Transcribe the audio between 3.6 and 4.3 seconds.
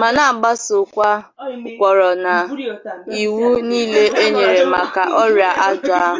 niile e